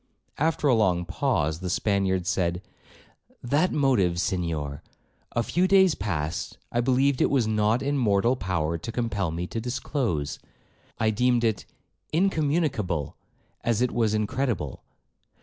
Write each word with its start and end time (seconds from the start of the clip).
After 0.39 0.67
a 0.67 0.73
long 0.73 1.05
pause, 1.05 1.59
the 1.59 1.69
Spaniard 1.69 2.25
said, 2.25 2.63
'That 3.43 3.71
motive, 3.71 4.19
Senhor, 4.19 4.81
a 5.33 5.43
few 5.43 5.67
days 5.67 5.93
past 5.93 6.57
I 6.71 6.81
believed 6.81 7.21
it 7.21 7.29
was 7.29 7.45
not 7.45 7.83
in 7.83 7.99
mortal 7.99 8.35
power 8.35 8.79
to 8.79 8.91
compel 8.91 9.29
me 9.29 9.45
to 9.45 9.61
disclose. 9.61 10.39
I 10.97 11.11
deemed 11.11 11.43
it 11.43 11.65
incommunicable 12.11 13.15
as 13.63 13.79
it 13.83 13.91
was 13.91 14.15
incredible. 14.15 14.81